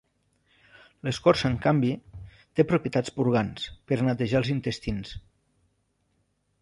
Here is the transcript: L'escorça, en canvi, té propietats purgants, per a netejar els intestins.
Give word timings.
L'escorça, 1.07 1.43
en 1.49 1.57
canvi, 1.65 1.91
té 2.59 2.65
propietats 2.71 3.13
purgants, 3.19 3.67
per 3.91 4.01
a 4.01 4.09
netejar 4.09 4.43
els 4.43 4.51
intestins. 4.55 5.13